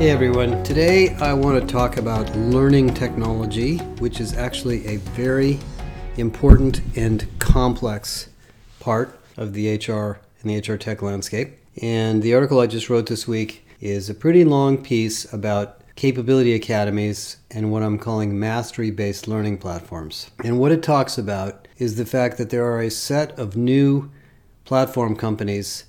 Hey 0.00 0.10
everyone, 0.10 0.62
today 0.64 1.14
I 1.16 1.34
want 1.34 1.60
to 1.60 1.66
talk 1.72 1.96
about 1.96 2.34
learning 2.34 2.94
technology, 2.94 3.76
which 3.98 4.18
is 4.18 4.36
actually 4.36 4.86
a 4.86 4.96
very 4.96 5.58
important 6.16 6.80
and 6.96 7.26
complex 7.38 8.30
part 8.80 9.20
of 9.36 9.52
the 9.52 9.76
HR 9.76 10.20
and 10.42 10.50
the 10.50 10.58
HR 10.58 10.76
tech 10.76 11.02
landscape. 11.02 11.58
And 11.82 12.22
the 12.22 12.34
article 12.34 12.60
I 12.60 12.66
just 12.66 12.88
wrote 12.90 13.06
this 13.06 13.28
week 13.28 13.66
is 13.80 14.10
a 14.10 14.14
pretty 14.14 14.44
long 14.44 14.82
piece 14.82 15.30
about 15.32 15.80
capability 15.96 16.54
academies 16.54 17.36
and 17.50 17.70
what 17.70 17.82
I'm 17.82 17.98
calling 17.98 18.38
mastery 18.40 18.90
based 18.90 19.28
learning 19.28 19.58
platforms. 19.58 20.30
And 20.42 20.58
what 20.58 20.72
it 20.72 20.82
talks 20.82 21.18
about 21.18 21.59
is 21.80 21.96
the 21.96 22.06
fact 22.06 22.36
that 22.38 22.50
there 22.50 22.64
are 22.64 22.80
a 22.80 22.90
set 22.90 23.36
of 23.38 23.56
new 23.56 24.10
platform 24.64 25.16
companies 25.16 25.84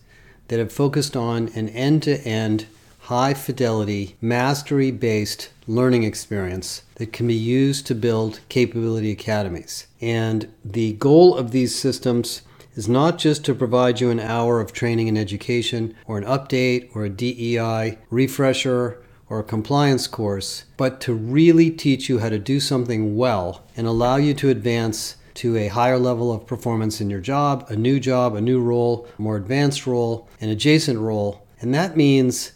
that 0.47 0.57
have 0.57 0.71
focused 0.71 1.15
on 1.15 1.49
an 1.49 1.69
end 1.69 2.03
to 2.03 2.19
end 2.21 2.65
high 3.01 3.33
fidelity, 3.33 4.15
mastery 4.21 4.91
based 4.91 5.49
learning 5.67 6.03
experience 6.03 6.83
that 6.95 7.11
can 7.11 7.27
be 7.27 7.33
used 7.33 7.85
to 7.87 7.95
build 7.95 8.39
capability 8.47 9.11
academies. 9.11 9.87
And 9.99 10.51
the 10.63 10.93
goal 10.93 11.35
of 11.35 11.51
these 11.51 11.75
systems 11.75 12.41
is 12.75 12.87
not 12.87 13.17
just 13.17 13.43
to 13.45 13.55
provide 13.55 13.99
you 13.99 14.09
an 14.09 14.19
hour 14.19 14.61
of 14.61 14.71
training 14.71 15.09
and 15.09 15.17
education, 15.17 15.95
or 16.05 16.17
an 16.17 16.23
update, 16.23 16.89
or 16.95 17.03
a 17.03 17.09
DEI 17.09 17.97
refresher, 18.09 19.01
or 19.29 19.39
a 19.39 19.43
compliance 19.43 20.07
course, 20.07 20.65
but 20.77 21.01
to 21.01 21.13
really 21.13 21.69
teach 21.69 22.07
you 22.07 22.19
how 22.19 22.29
to 22.29 22.39
do 22.39 22.59
something 22.59 23.17
well 23.17 23.63
and 23.75 23.87
allow 23.87 24.15
you 24.15 24.33
to 24.33 24.49
advance 24.49 25.15
to 25.41 25.57
a 25.57 25.69
higher 25.69 25.97
level 25.97 26.31
of 26.31 26.45
performance 26.45 27.01
in 27.01 27.09
your 27.09 27.19
job, 27.19 27.65
a 27.67 27.75
new 27.75 27.99
job, 27.99 28.35
a 28.35 28.41
new 28.41 28.61
role, 28.61 29.07
a 29.17 29.21
more 29.23 29.37
advanced 29.37 29.87
role, 29.87 30.29
an 30.39 30.49
adjacent 30.49 30.99
role. 30.99 31.47
And 31.59 31.73
that 31.73 31.97
means 31.97 32.51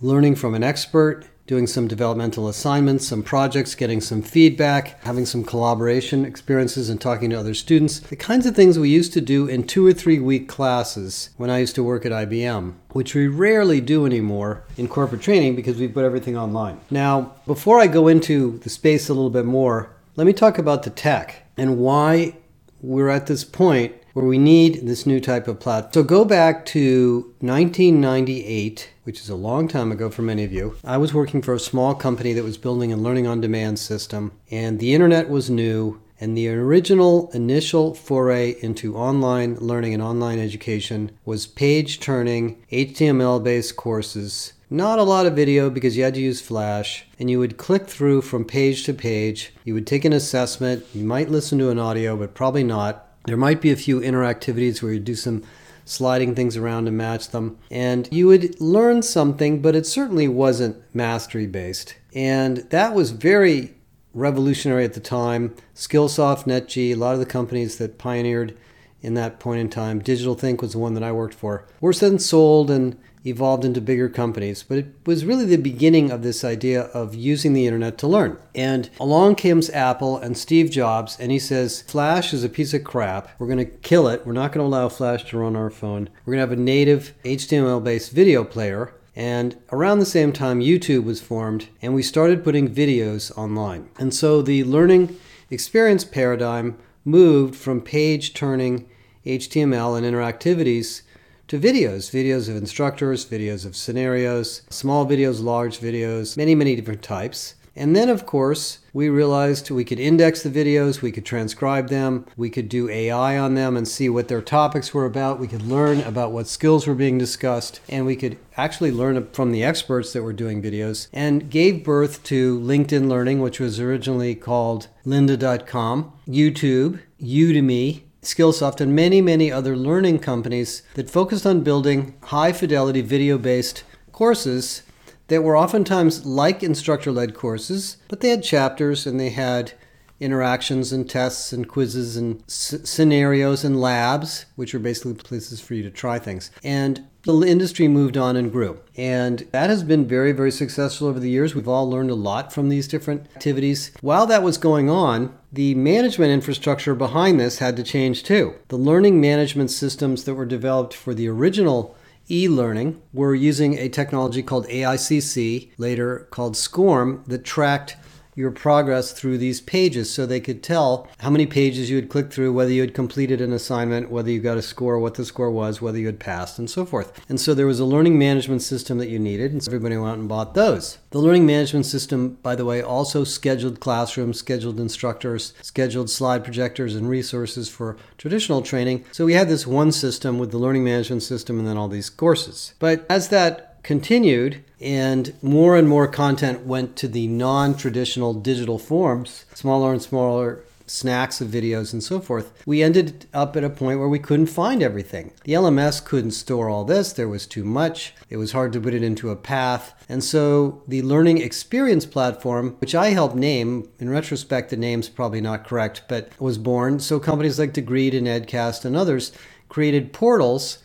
learning 0.00 0.34
from 0.34 0.52
an 0.56 0.64
expert, 0.64 1.26
doing 1.46 1.68
some 1.68 1.86
developmental 1.86 2.48
assignments, 2.48 3.06
some 3.06 3.22
projects, 3.22 3.76
getting 3.76 4.00
some 4.00 4.20
feedback, 4.20 5.00
having 5.04 5.24
some 5.24 5.44
collaboration 5.44 6.24
experiences, 6.24 6.88
and 6.88 7.00
talking 7.00 7.30
to 7.30 7.38
other 7.38 7.54
students. 7.54 8.00
The 8.00 8.16
kinds 8.16 8.46
of 8.46 8.56
things 8.56 8.80
we 8.80 8.90
used 8.90 9.12
to 9.12 9.20
do 9.20 9.46
in 9.46 9.64
two 9.64 9.86
or 9.86 9.92
three 9.92 10.18
week 10.18 10.48
classes 10.48 11.30
when 11.36 11.50
I 11.50 11.58
used 11.58 11.76
to 11.76 11.84
work 11.84 12.04
at 12.04 12.10
IBM, 12.10 12.74
which 12.94 13.14
we 13.14 13.28
rarely 13.28 13.80
do 13.80 14.06
anymore 14.06 14.64
in 14.76 14.88
corporate 14.88 15.22
training 15.22 15.54
because 15.54 15.76
we've 15.76 15.94
put 15.94 16.04
everything 16.04 16.36
online. 16.36 16.80
Now, 16.90 17.36
before 17.46 17.78
I 17.78 17.86
go 17.86 18.08
into 18.08 18.58
the 18.58 18.70
space 18.70 19.08
a 19.08 19.14
little 19.14 19.30
bit 19.30 19.44
more, 19.44 19.90
let 20.16 20.26
me 20.26 20.32
talk 20.32 20.58
about 20.58 20.82
the 20.82 20.90
tech 20.90 21.43
and 21.56 21.78
why 21.78 22.36
we're 22.80 23.08
at 23.08 23.26
this 23.26 23.44
point 23.44 23.94
where 24.14 24.24
we 24.24 24.38
need 24.38 24.86
this 24.86 25.06
new 25.06 25.20
type 25.20 25.48
of 25.48 25.58
platform. 25.60 25.92
So 25.92 26.02
go 26.04 26.24
back 26.24 26.64
to 26.66 27.34
1998, 27.40 28.90
which 29.02 29.20
is 29.20 29.28
a 29.28 29.34
long 29.34 29.66
time 29.68 29.90
ago 29.90 30.08
for 30.08 30.22
many 30.22 30.44
of 30.44 30.52
you. 30.52 30.76
I 30.84 30.98
was 30.98 31.12
working 31.12 31.42
for 31.42 31.52
a 31.52 31.60
small 31.60 31.94
company 31.94 32.32
that 32.32 32.44
was 32.44 32.56
building 32.56 32.92
a 32.92 32.96
learning 32.96 33.26
on 33.26 33.40
demand 33.40 33.80
system, 33.80 34.32
and 34.50 34.78
the 34.78 34.94
internet 34.94 35.28
was 35.28 35.50
new. 35.50 36.00
And 36.20 36.36
the 36.36 36.48
original 36.48 37.28
initial 37.32 37.92
foray 37.92 38.54
into 38.62 38.96
online 38.96 39.56
learning 39.56 39.94
and 39.94 40.02
online 40.02 40.38
education 40.38 41.10
was 41.24 41.48
page 41.48 41.98
turning, 41.98 42.64
HTML 42.70 43.42
based 43.42 43.74
courses. 43.76 44.52
Not 44.74 44.98
a 44.98 45.04
lot 45.04 45.24
of 45.24 45.36
video 45.36 45.70
because 45.70 45.96
you 45.96 46.02
had 46.02 46.14
to 46.14 46.20
use 46.20 46.40
Flash, 46.40 47.06
and 47.20 47.30
you 47.30 47.38
would 47.38 47.58
click 47.58 47.86
through 47.86 48.22
from 48.22 48.44
page 48.44 48.82
to 48.86 48.92
page. 48.92 49.52
You 49.62 49.72
would 49.72 49.86
take 49.86 50.04
an 50.04 50.12
assessment, 50.12 50.84
you 50.92 51.04
might 51.04 51.30
listen 51.30 51.60
to 51.60 51.70
an 51.70 51.78
audio, 51.78 52.16
but 52.16 52.34
probably 52.34 52.64
not 52.64 53.06
there 53.24 53.36
might 53.36 53.60
be 53.60 53.70
a 53.70 53.76
few 53.76 54.00
interactivities 54.00 54.82
where 54.82 54.92
you 54.92 54.98
do 54.98 55.14
some 55.14 55.44
sliding 55.84 56.34
things 56.34 56.56
around 56.56 56.86
to 56.86 56.90
match 56.90 57.28
them. 57.28 57.56
And 57.70 58.08
you 58.10 58.26
would 58.26 58.60
learn 58.60 59.02
something, 59.02 59.62
but 59.62 59.76
it 59.76 59.86
certainly 59.86 60.26
wasn't 60.26 60.82
mastery 60.92 61.46
based. 61.46 61.94
And 62.12 62.56
that 62.70 62.94
was 62.94 63.12
very 63.12 63.76
revolutionary 64.12 64.84
at 64.84 64.94
the 64.94 65.00
time. 65.00 65.54
Skillsoft, 65.76 66.46
NetG, 66.46 66.90
a 66.90 66.96
lot 66.96 67.14
of 67.14 67.20
the 67.20 67.26
companies 67.26 67.78
that 67.78 67.96
pioneered 67.96 68.58
in 69.04 69.14
that 69.14 69.38
point 69.38 69.60
in 69.60 69.68
time. 69.68 70.00
DigitalThink 70.00 70.60
was 70.60 70.72
the 70.72 70.78
one 70.78 70.94
that 70.94 71.02
I 71.02 71.12
worked 71.12 71.34
for. 71.34 71.66
Were 71.80 71.92
then 71.92 72.18
sold 72.18 72.70
and 72.70 72.96
evolved 73.24 73.64
into 73.64 73.80
bigger 73.80 74.08
companies. 74.08 74.62
But 74.62 74.78
it 74.78 74.86
was 75.06 75.24
really 75.24 75.44
the 75.44 75.56
beginning 75.56 76.10
of 76.10 76.22
this 76.22 76.44
idea 76.44 76.82
of 76.82 77.14
using 77.14 77.52
the 77.52 77.66
internet 77.66 77.98
to 77.98 78.06
learn. 78.06 78.38
And 78.54 78.90
along 79.00 79.36
comes 79.36 79.70
Apple 79.70 80.18
and 80.18 80.36
Steve 80.36 80.70
Jobs, 80.70 81.18
and 81.18 81.32
he 81.32 81.38
says, 81.38 81.82
Flash 81.82 82.32
is 82.32 82.44
a 82.44 82.48
piece 82.48 82.74
of 82.74 82.84
crap. 82.84 83.28
We're 83.38 83.46
going 83.46 83.58
to 83.58 83.64
kill 83.64 84.08
it. 84.08 84.26
We're 84.26 84.32
not 84.32 84.52
going 84.52 84.64
to 84.64 84.68
allow 84.68 84.88
Flash 84.88 85.24
to 85.24 85.38
run 85.38 85.56
our 85.56 85.70
phone. 85.70 86.10
We're 86.24 86.34
going 86.34 86.46
to 86.46 86.50
have 86.50 86.58
a 86.58 86.62
native 86.62 87.14
HTML 87.24 87.82
based 87.82 88.12
video 88.12 88.44
player. 88.44 88.94
And 89.16 89.56
around 89.70 90.00
the 90.00 90.06
same 90.06 90.32
time, 90.32 90.60
YouTube 90.60 91.04
was 91.04 91.20
formed, 91.20 91.68
and 91.80 91.94
we 91.94 92.02
started 92.02 92.42
putting 92.42 92.74
videos 92.74 93.36
online. 93.38 93.88
And 93.96 94.12
so 94.12 94.42
the 94.42 94.64
learning 94.64 95.16
experience 95.50 96.04
paradigm 96.04 96.76
moved 97.04 97.54
from 97.54 97.80
page 97.80 98.34
turning 98.34 98.88
HTML 99.26 99.96
and 99.96 100.06
interactivities 100.06 101.02
to 101.48 101.58
videos 101.58 102.10
videos 102.10 102.48
of 102.48 102.56
instructors, 102.56 103.26
videos 103.26 103.66
of 103.66 103.76
scenarios, 103.76 104.62
small 104.70 105.06
videos, 105.06 105.42
large 105.42 105.78
videos, 105.78 106.36
many, 106.36 106.54
many 106.54 106.74
different 106.76 107.02
types. 107.02 107.54
And 107.76 107.96
then, 107.96 108.08
of 108.08 108.24
course, 108.24 108.78
we 108.92 109.08
realized 109.08 109.68
we 109.68 109.84
could 109.84 109.98
index 109.98 110.44
the 110.44 110.48
videos, 110.48 111.02
we 111.02 111.10
could 111.10 111.24
transcribe 111.24 111.88
them, 111.88 112.24
we 112.36 112.48
could 112.48 112.68
do 112.68 112.88
AI 112.88 113.36
on 113.36 113.54
them 113.54 113.76
and 113.76 113.88
see 113.88 114.08
what 114.08 114.28
their 114.28 114.40
topics 114.40 114.94
were 114.94 115.06
about. 115.06 115.40
We 115.40 115.48
could 115.48 115.62
learn 115.62 116.00
about 116.02 116.30
what 116.30 116.46
skills 116.46 116.86
were 116.86 116.94
being 116.94 117.18
discussed, 117.18 117.80
and 117.88 118.06
we 118.06 118.14
could 118.14 118.38
actually 118.56 118.92
learn 118.92 119.28
from 119.32 119.50
the 119.50 119.64
experts 119.64 120.12
that 120.12 120.22
were 120.22 120.32
doing 120.32 120.62
videos 120.62 121.08
and 121.12 121.50
gave 121.50 121.82
birth 121.82 122.22
to 122.24 122.60
LinkedIn 122.60 123.08
Learning, 123.08 123.40
which 123.40 123.58
was 123.58 123.80
originally 123.80 124.36
called 124.36 124.86
lynda.com, 125.04 126.12
YouTube, 126.28 127.00
Udemy, 127.20 128.02
Skillsoft, 128.24 128.80
and 128.80 128.94
many, 128.94 129.20
many 129.20 129.50
other 129.50 129.76
learning 129.76 130.18
companies 130.18 130.82
that 130.94 131.10
focused 131.10 131.46
on 131.46 131.62
building 131.62 132.14
high 132.24 132.52
fidelity 132.52 133.00
video 133.00 133.38
based 133.38 133.84
courses 134.12 134.82
that 135.28 135.42
were 135.42 135.56
oftentimes 135.56 136.26
like 136.26 136.62
instructor 136.62 137.10
led 137.10 137.34
courses, 137.34 137.96
but 138.08 138.20
they 138.20 138.28
had 138.30 138.42
chapters 138.42 139.06
and 139.06 139.18
they 139.18 139.30
had 139.30 139.72
interactions 140.20 140.92
and 140.92 141.08
tests 141.10 141.52
and 141.52 141.68
quizzes 141.68 142.16
and 142.16 142.42
s- 142.46 142.76
scenarios 142.84 143.64
and 143.64 143.80
labs, 143.80 144.46
which 144.56 144.74
are 144.74 144.78
basically 144.78 145.14
places 145.14 145.60
for 145.60 145.74
you 145.74 145.82
to 145.82 145.90
try 145.90 146.18
things. 146.18 146.50
And 146.62 147.04
the 147.24 147.40
industry 147.40 147.88
moved 147.88 148.16
on 148.16 148.36
and 148.36 148.52
grew. 148.52 148.80
And 148.96 149.40
that 149.50 149.70
has 149.70 149.82
been 149.82 150.06
very, 150.06 150.32
very 150.32 150.50
successful 150.50 151.08
over 151.08 151.18
the 151.18 151.30
years. 151.30 151.54
We've 151.54 151.68
all 151.68 151.90
learned 151.90 152.10
a 152.10 152.14
lot 152.14 152.52
from 152.52 152.68
these 152.68 152.86
different 152.86 153.26
activities. 153.34 153.90
While 154.02 154.26
that 154.26 154.42
was 154.42 154.56
going 154.56 154.88
on, 154.88 155.36
the 155.54 155.74
management 155.76 156.32
infrastructure 156.32 156.96
behind 156.96 157.38
this 157.38 157.58
had 157.58 157.76
to 157.76 157.84
change 157.84 158.24
too. 158.24 158.54
The 158.68 158.76
learning 158.76 159.20
management 159.20 159.70
systems 159.70 160.24
that 160.24 160.34
were 160.34 160.46
developed 160.46 160.94
for 160.94 161.14
the 161.14 161.28
original 161.28 161.96
e 162.28 162.48
learning 162.48 163.00
were 163.12 163.34
using 163.34 163.78
a 163.78 163.88
technology 163.88 164.42
called 164.42 164.66
AICC, 164.66 165.70
later 165.78 166.26
called 166.30 166.56
SCORM, 166.56 167.22
that 167.28 167.44
tracked 167.44 167.96
your 168.34 168.50
progress 168.50 169.12
through 169.12 169.38
these 169.38 169.60
pages 169.60 170.12
so 170.12 170.26
they 170.26 170.40
could 170.40 170.62
tell 170.62 171.08
how 171.18 171.30
many 171.30 171.46
pages 171.46 171.90
you 171.90 171.96
had 171.96 172.08
clicked 172.08 172.32
through, 172.32 172.52
whether 172.52 172.70
you 172.70 172.80
had 172.80 172.94
completed 172.94 173.40
an 173.40 173.52
assignment, 173.52 174.10
whether 174.10 174.30
you 174.30 174.40
got 174.40 174.58
a 174.58 174.62
score, 174.62 174.98
what 174.98 175.14
the 175.14 175.24
score 175.24 175.50
was, 175.50 175.80
whether 175.80 175.98
you 175.98 176.06
had 176.06 176.18
passed, 176.18 176.58
and 176.58 176.68
so 176.68 176.84
forth. 176.84 177.24
And 177.28 177.40
so 177.40 177.54
there 177.54 177.66
was 177.66 177.80
a 177.80 177.84
learning 177.84 178.18
management 178.18 178.62
system 178.62 178.98
that 178.98 179.08
you 179.08 179.18
needed, 179.18 179.52
and 179.52 179.62
so 179.62 179.70
everybody 179.70 179.96
went 179.96 180.10
out 180.10 180.18
and 180.18 180.28
bought 180.28 180.54
those. 180.54 180.98
The 181.10 181.18
learning 181.18 181.46
management 181.46 181.86
system, 181.86 182.38
by 182.42 182.56
the 182.56 182.64
way, 182.64 182.82
also 182.82 183.24
scheduled 183.24 183.80
classrooms, 183.80 184.38
scheduled 184.38 184.80
instructors, 184.80 185.54
scheduled 185.62 186.10
slide 186.10 186.44
projectors 186.44 186.94
and 186.96 187.08
resources 187.08 187.68
for 187.68 187.96
traditional 188.18 188.62
training. 188.62 189.04
So 189.12 189.24
we 189.24 189.34
had 189.34 189.48
this 189.48 189.66
one 189.66 189.92
system 189.92 190.38
with 190.38 190.50
the 190.50 190.58
learning 190.58 190.84
management 190.84 191.22
system 191.22 191.58
and 191.58 191.66
then 191.66 191.76
all 191.76 191.88
these 191.88 192.10
courses. 192.10 192.74
But 192.78 193.06
as 193.08 193.28
that 193.28 193.73
continued 193.84 194.64
and 194.80 195.34
more 195.42 195.76
and 195.76 195.88
more 195.88 196.08
content 196.08 196.66
went 196.66 196.96
to 196.96 197.08
the 197.08 197.28
non 197.28 197.76
traditional 197.76 198.34
digital 198.34 198.78
forms, 198.78 199.44
smaller 199.54 199.92
and 199.92 200.02
smaller 200.02 200.64
snacks 200.86 201.40
of 201.40 201.48
videos 201.48 201.92
and 201.92 202.02
so 202.02 202.20
forth, 202.20 202.52
we 202.66 202.82
ended 202.82 203.26
up 203.32 203.56
at 203.56 203.64
a 203.64 203.70
point 203.70 203.98
where 203.98 204.08
we 204.08 204.18
couldn't 204.18 204.46
find 204.46 204.82
everything. 204.82 205.32
The 205.44 205.54
LMS 205.54 206.04
couldn't 206.04 206.32
store 206.32 206.68
all 206.68 206.84
this, 206.84 207.12
there 207.12 207.28
was 207.28 207.46
too 207.46 207.64
much, 207.64 208.14
it 208.28 208.36
was 208.36 208.52
hard 208.52 208.72
to 208.74 208.80
put 208.80 208.94
it 208.94 209.02
into 209.02 209.30
a 209.30 209.36
path. 209.36 209.94
And 210.08 210.22
so 210.22 210.82
the 210.86 211.02
learning 211.02 211.38
experience 211.38 212.04
platform, 212.06 212.76
which 212.80 212.94
I 212.94 213.10
helped 213.10 213.36
name, 213.36 213.88
in 213.98 214.10
retrospect, 214.10 214.70
the 214.70 214.76
name's 214.76 215.08
probably 215.08 215.40
not 215.40 215.66
correct, 215.66 216.02
but 216.08 216.30
was 216.38 216.58
born. 216.58 217.00
So 217.00 217.18
companies 217.18 217.58
like 217.58 217.72
Degreed 217.72 218.16
and 218.16 218.26
Edcast 218.26 218.84
and 218.84 218.96
others 218.96 219.32
created 219.68 220.12
portals 220.12 220.78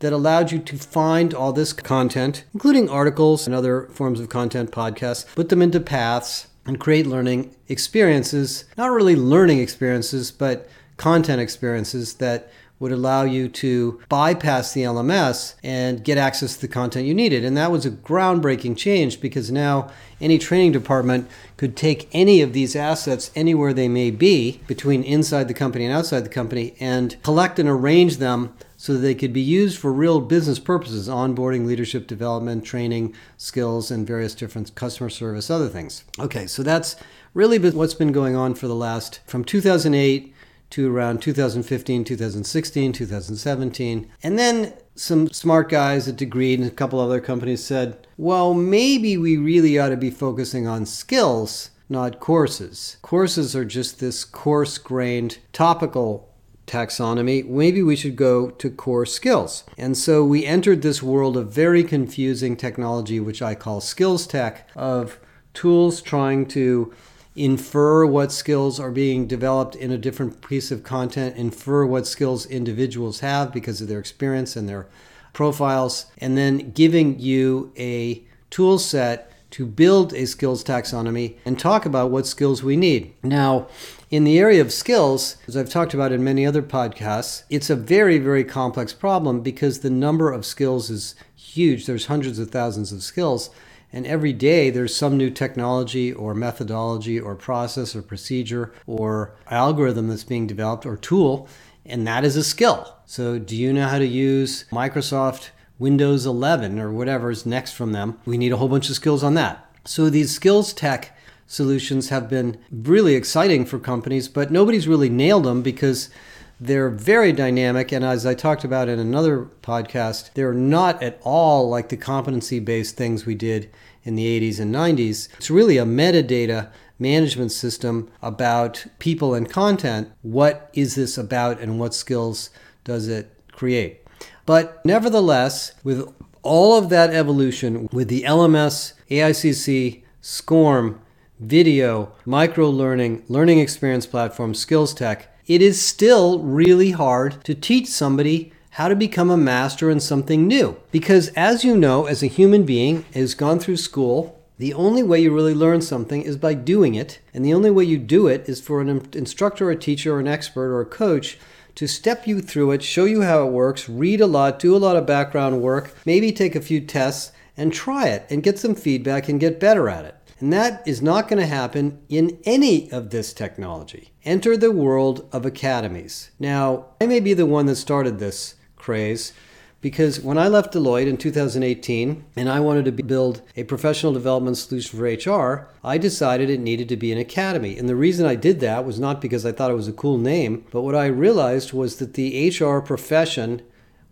that 0.00 0.12
allowed 0.12 0.52
you 0.52 0.58
to 0.58 0.76
find 0.76 1.32
all 1.32 1.52
this 1.52 1.72
content, 1.72 2.44
including 2.52 2.88
articles 2.88 3.46
and 3.46 3.54
other 3.54 3.86
forms 3.88 4.20
of 4.20 4.28
content, 4.28 4.70
podcasts, 4.70 5.26
put 5.34 5.48
them 5.48 5.62
into 5.62 5.80
paths, 5.80 6.48
and 6.66 6.80
create 6.80 7.06
learning 7.06 7.54
experiences, 7.68 8.64
not 8.76 8.90
really 8.90 9.16
learning 9.16 9.60
experiences, 9.60 10.30
but 10.30 10.68
content 10.96 11.40
experiences 11.40 12.14
that 12.14 12.50
would 12.78 12.92
allow 12.92 13.22
you 13.22 13.48
to 13.48 14.00
bypass 14.08 14.72
the 14.72 14.82
LMS 14.82 15.54
and 15.62 16.04
get 16.04 16.18
access 16.18 16.56
to 16.56 16.60
the 16.60 16.68
content 16.68 17.06
you 17.06 17.14
needed. 17.14 17.42
And 17.42 17.56
that 17.56 17.70
was 17.70 17.86
a 17.86 17.90
groundbreaking 17.90 18.76
change 18.76 19.20
because 19.20 19.50
now 19.50 19.90
any 20.20 20.36
training 20.36 20.72
department 20.72 21.28
could 21.56 21.74
take 21.74 22.08
any 22.12 22.42
of 22.42 22.52
these 22.52 22.76
assets 22.76 23.30
anywhere 23.34 23.72
they 23.72 23.88
may 23.88 24.10
be 24.10 24.60
between 24.66 25.02
inside 25.04 25.48
the 25.48 25.54
company 25.54 25.86
and 25.86 25.94
outside 25.94 26.24
the 26.24 26.30
company 26.30 26.74
and 26.78 27.16
collect 27.22 27.58
and 27.58 27.68
arrange 27.68 28.18
them 28.18 28.54
so 28.76 28.92
that 28.94 28.98
they 28.98 29.14
could 29.14 29.32
be 29.32 29.40
used 29.40 29.78
for 29.78 29.92
real 29.92 30.20
business 30.20 30.58
purposes 30.58 31.08
onboarding, 31.08 31.66
leadership 31.66 32.06
development, 32.06 32.64
training, 32.64 33.14
skills, 33.36 33.90
and 33.90 34.06
various 34.06 34.34
different 34.34 34.74
customer 34.74 35.10
service, 35.10 35.50
other 35.50 35.68
things. 35.68 36.04
Okay, 36.18 36.46
so 36.46 36.62
that's 36.62 36.96
really 37.34 37.58
what's 37.58 37.94
been 37.94 38.12
going 38.12 38.36
on 38.36 38.54
for 38.54 38.66
the 38.68 38.74
last 38.74 39.20
from 39.26 39.44
2008 39.44 40.34
to 40.70 40.94
around 40.94 41.22
2015, 41.22 42.04
2016, 42.04 42.92
2017. 42.92 44.10
And 44.22 44.38
then 44.38 44.74
some 44.94 45.28
smart 45.28 45.68
guys 45.68 46.08
at 46.08 46.16
Degreed 46.16 46.54
and 46.54 46.64
a 46.66 46.70
couple 46.70 46.98
other 46.98 47.20
companies 47.20 47.62
said, 47.62 48.06
well, 48.16 48.54
maybe 48.54 49.16
we 49.16 49.36
really 49.36 49.78
ought 49.78 49.90
to 49.90 49.96
be 49.96 50.10
focusing 50.10 50.66
on 50.66 50.86
skills, 50.86 51.70
not 51.88 52.18
courses. 52.18 52.96
Courses 53.02 53.54
are 53.54 53.64
just 53.64 54.00
this 54.00 54.24
coarse 54.24 54.78
grained 54.78 55.38
topical 55.52 56.28
taxonomy, 56.66 57.46
maybe 57.46 57.82
we 57.82 57.96
should 57.96 58.16
go 58.16 58.50
to 58.50 58.70
core 58.70 59.06
skills. 59.06 59.64
And 59.78 59.96
so 59.96 60.24
we 60.24 60.44
entered 60.44 60.82
this 60.82 61.02
world 61.02 61.36
of 61.36 61.52
very 61.52 61.84
confusing 61.84 62.56
technology, 62.56 63.20
which 63.20 63.40
I 63.40 63.54
call 63.54 63.80
skills 63.80 64.26
tech, 64.26 64.68
of 64.74 65.18
tools 65.54 66.02
trying 66.02 66.46
to 66.46 66.92
infer 67.36 68.06
what 68.06 68.32
skills 68.32 68.80
are 68.80 68.90
being 68.90 69.26
developed 69.26 69.76
in 69.76 69.90
a 69.90 69.98
different 69.98 70.46
piece 70.46 70.70
of 70.70 70.82
content, 70.82 71.36
infer 71.36 71.84
what 71.84 72.06
skills 72.06 72.46
individuals 72.46 73.20
have 73.20 73.52
because 73.52 73.80
of 73.80 73.88
their 73.88 73.98
experience 74.00 74.56
and 74.56 74.68
their 74.68 74.86
profiles, 75.32 76.06
and 76.18 76.36
then 76.36 76.70
giving 76.70 77.18
you 77.18 77.72
a 77.76 78.24
tool 78.50 78.78
set 78.78 79.30
to 79.50 79.66
build 79.66 80.12
a 80.14 80.26
skills 80.26 80.64
taxonomy 80.64 81.36
and 81.44 81.58
talk 81.58 81.86
about 81.86 82.10
what 82.10 82.26
skills 82.26 82.62
we 82.62 82.76
need. 82.76 83.12
Now, 83.22 83.68
in 84.10 84.24
the 84.24 84.38
area 84.38 84.60
of 84.60 84.72
skills, 84.72 85.36
as 85.48 85.56
I've 85.56 85.70
talked 85.70 85.92
about 85.92 86.12
in 86.12 86.22
many 86.22 86.46
other 86.46 86.62
podcasts, 86.62 87.42
it's 87.50 87.70
a 87.70 87.76
very, 87.76 88.18
very 88.18 88.44
complex 88.44 88.92
problem 88.92 89.40
because 89.40 89.80
the 89.80 89.90
number 89.90 90.30
of 90.30 90.46
skills 90.46 90.90
is 90.90 91.16
huge. 91.34 91.86
There's 91.86 92.06
hundreds 92.06 92.38
of 92.38 92.50
thousands 92.50 92.92
of 92.92 93.02
skills. 93.02 93.50
And 93.92 94.06
every 94.06 94.32
day 94.32 94.70
there's 94.70 94.94
some 94.94 95.16
new 95.16 95.30
technology 95.30 96.12
or 96.12 96.34
methodology 96.34 97.18
or 97.18 97.34
process 97.34 97.96
or 97.96 98.02
procedure 98.02 98.72
or 98.86 99.34
algorithm 99.50 100.08
that's 100.08 100.24
being 100.24 100.46
developed 100.46 100.86
or 100.86 100.96
tool, 100.96 101.48
and 101.84 102.06
that 102.06 102.24
is 102.24 102.36
a 102.36 102.44
skill. 102.44 102.94
So, 103.06 103.38
do 103.38 103.56
you 103.56 103.72
know 103.72 103.86
how 103.86 103.98
to 103.98 104.06
use 104.06 104.64
Microsoft 104.70 105.50
Windows 105.78 106.26
11 106.26 106.78
or 106.78 106.90
whatever 106.92 107.30
is 107.30 107.46
next 107.46 107.72
from 107.72 107.92
them? 107.92 108.20
We 108.26 108.38
need 108.38 108.52
a 108.52 108.56
whole 108.56 108.68
bunch 108.68 108.88
of 108.90 108.96
skills 108.96 109.22
on 109.22 109.34
that. 109.34 109.64
So, 109.84 110.10
these 110.10 110.34
skills 110.34 110.72
tech 110.72 111.15
solutions 111.46 112.08
have 112.08 112.28
been 112.28 112.58
really 112.70 113.14
exciting 113.14 113.64
for 113.64 113.78
companies, 113.78 114.28
but 114.28 114.50
nobody's 114.50 114.88
really 114.88 115.08
nailed 115.08 115.44
them 115.44 115.62
because 115.62 116.10
they're 116.58 116.88
very 116.88 117.32
dynamic, 117.32 117.92
and 117.92 118.02
as 118.04 118.24
I 118.24 118.34
talked 118.34 118.64
about 118.64 118.88
in 118.88 118.98
another 118.98 119.48
podcast, 119.62 120.32
they're 120.32 120.54
not 120.54 121.02
at 121.02 121.20
all 121.22 121.68
like 121.68 121.90
the 121.90 121.98
competency 121.98 122.60
based 122.60 122.96
things 122.96 123.26
we 123.26 123.34
did 123.34 123.70
in 124.04 124.14
the 124.14 124.40
80s 124.40 124.58
and 124.58 124.74
90s. 124.74 125.28
It's 125.36 125.50
really 125.50 125.76
a 125.76 125.84
metadata 125.84 126.70
management 126.98 127.52
system 127.52 128.10
about 128.22 128.86
people 128.98 129.34
and 129.34 129.50
content. 129.50 130.10
What 130.22 130.70
is 130.72 130.94
this 130.94 131.18
about, 131.18 131.60
and 131.60 131.78
what 131.78 131.92
skills 131.92 132.48
does 132.84 133.06
it 133.06 133.30
create? 133.52 134.00
But 134.46 134.82
nevertheless, 134.84 135.72
with 135.84 136.08
all 136.42 136.78
of 136.78 136.88
that 136.88 137.10
evolution, 137.10 137.88
with 137.92 138.08
the 138.08 138.22
LMS, 138.22 138.94
AICC, 139.10 140.04
SCORM, 140.22 141.00
video, 141.38 142.12
micro 142.24 142.68
learning, 142.68 143.22
learning 143.28 143.58
experience 143.58 144.06
platform, 144.06 144.54
skills 144.54 144.94
tech, 144.94 145.28
it 145.46 145.62
is 145.62 145.80
still 145.80 146.40
really 146.40 146.92
hard 146.92 147.44
to 147.44 147.54
teach 147.54 147.86
somebody 147.86 148.52
how 148.70 148.88
to 148.88 148.96
become 148.96 149.30
a 149.30 149.36
master 149.36 149.90
in 149.90 150.00
something 150.00 150.46
new. 150.46 150.76
Because 150.90 151.28
as 151.28 151.64
you 151.64 151.76
know, 151.76 152.06
as 152.06 152.22
a 152.22 152.26
human 152.26 152.64
being 152.64 153.04
has 153.14 153.34
gone 153.34 153.58
through 153.58 153.76
school, 153.76 154.42
the 154.58 154.74
only 154.74 155.02
way 155.02 155.20
you 155.20 155.34
really 155.34 155.54
learn 155.54 155.82
something 155.82 156.22
is 156.22 156.36
by 156.36 156.54
doing 156.54 156.94
it. 156.94 157.20
And 157.32 157.44
the 157.44 157.54
only 157.54 157.70
way 157.70 157.84
you 157.84 157.98
do 157.98 158.26
it 158.26 158.48
is 158.48 158.60
for 158.60 158.80
an 158.80 159.08
instructor, 159.12 159.70
a 159.70 159.76
teacher, 159.76 160.14
or 160.14 160.20
an 160.20 160.28
expert, 160.28 160.72
or 160.72 160.80
a 160.80 160.86
coach 160.86 161.38
to 161.74 161.86
step 161.86 162.26
you 162.26 162.40
through 162.40 162.72
it, 162.72 162.82
show 162.82 163.04
you 163.04 163.22
how 163.22 163.46
it 163.46 163.52
works, 163.52 163.88
read 163.88 164.20
a 164.20 164.26
lot, 164.26 164.58
do 164.58 164.74
a 164.74 164.78
lot 164.78 164.96
of 164.96 165.06
background 165.06 165.60
work, 165.60 165.94
maybe 166.06 166.32
take 166.32 166.54
a 166.54 166.60
few 166.60 166.80
tests, 166.80 167.32
and 167.56 167.72
try 167.72 168.08
it 168.08 168.26
and 168.30 168.42
get 168.42 168.58
some 168.58 168.74
feedback 168.74 169.28
and 169.28 169.40
get 169.40 169.60
better 169.60 169.88
at 169.88 170.04
it. 170.04 170.15
And 170.38 170.52
that 170.52 170.82
is 170.86 171.00
not 171.00 171.28
going 171.28 171.40
to 171.40 171.46
happen 171.46 172.02
in 172.08 172.38
any 172.44 172.90
of 172.92 173.10
this 173.10 173.32
technology. 173.32 174.12
Enter 174.24 174.56
the 174.56 174.70
world 174.70 175.28
of 175.32 175.46
academies. 175.46 176.30
Now, 176.38 176.86
I 177.00 177.06
may 177.06 177.20
be 177.20 177.32
the 177.32 177.46
one 177.46 177.66
that 177.66 177.76
started 177.76 178.18
this 178.18 178.54
craze 178.76 179.32
because 179.80 180.20
when 180.20 180.36
I 180.36 180.48
left 180.48 180.74
Deloitte 180.74 181.06
in 181.06 181.16
2018 181.16 182.24
and 182.34 182.48
I 182.48 182.60
wanted 182.60 182.86
to 182.86 183.02
build 183.04 183.42
a 183.56 183.64
professional 183.64 184.12
development 184.12 184.56
solution 184.56 184.98
for 184.98 185.04
HR, 185.04 185.70
I 185.84 185.96
decided 185.96 186.50
it 186.50 186.60
needed 186.60 186.88
to 186.88 186.96
be 186.96 187.12
an 187.12 187.18
academy. 187.18 187.78
And 187.78 187.88
the 187.88 187.96
reason 187.96 188.26
I 188.26 188.34
did 188.34 188.60
that 188.60 188.84
was 188.84 188.98
not 188.98 189.20
because 189.20 189.46
I 189.46 189.52
thought 189.52 189.70
it 189.70 189.74
was 189.74 189.88
a 189.88 189.92
cool 189.92 190.18
name, 190.18 190.64
but 190.70 190.82
what 190.82 190.94
I 190.94 191.06
realized 191.06 191.72
was 191.72 191.96
that 191.96 192.14
the 192.14 192.50
HR 192.50 192.80
profession 192.80 193.62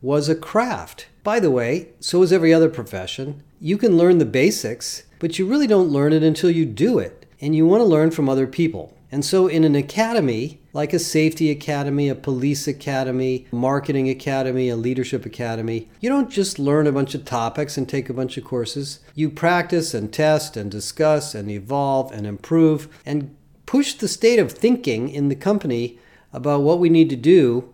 was 0.01 0.29
a 0.29 0.37
craft. 0.37 1.07
By 1.25 1.41
the 1.41 1.51
way, 1.51 1.89
so 2.01 2.23
is 2.23 2.35
every 2.35 2.53
other 2.53 2.69
profession. 2.69 3.43
You 3.59 3.79
can 3.79 3.97
learn 3.97 4.19
the 4.19 4.27
basics, 4.27 5.05
but 5.19 5.39
you 5.39 5.47
really 5.47 5.67
don't 5.67 5.89
learn 5.89 6.13
it 6.13 6.23
until 6.23 6.51
you 6.51 6.67
do 6.67 6.99
it. 6.99 7.25
And 7.41 7.57
you 7.57 7.67
want 7.67 7.81
to 7.81 7.87
learn 7.87 8.11
from 8.11 8.29
other 8.29 8.47
people. 8.47 8.95
And 9.11 9.25
so, 9.25 9.47
in 9.47 9.65
an 9.65 9.75
academy, 9.75 10.61
like 10.75 10.93
a 10.93 10.99
safety 10.99 11.51
academy, 11.51 12.11
a 12.11 12.15
police 12.15 12.69
academy, 12.69 13.47
marketing 13.53 14.11
academy, 14.11 14.69
a 14.69 14.77
leadership 14.77 15.25
academy, 15.25 15.89
you 16.01 16.11
don't 16.11 16.31
just 16.31 16.59
learn 16.59 16.87
a 16.87 16.93
bunch 16.93 17.15
of 17.15 17.25
topics 17.25 17.79
and 17.79 17.89
take 17.89 18.11
a 18.11 18.15
bunch 18.15 18.37
of 18.37 18.45
courses. 18.45 19.01
You 19.15 19.31
practice 19.31 19.95
and 19.95 20.13
test 20.13 20.59
and 20.59 20.71
discuss 20.71 21.35
and 21.35 21.51
evolve 21.51 22.13
and 22.13 22.27
improve 22.27 22.89
and 23.07 23.35
push 23.65 23.95
the 23.95 24.09
state 24.09 24.39
of 24.39 24.53
thinking 24.53 25.09
in 25.09 25.29
the 25.29 25.37
company 25.37 25.99
about 26.35 26.63
what 26.63 26.81
we 26.81 26.91
need 26.91 27.09
to 27.11 27.17
do 27.17 27.73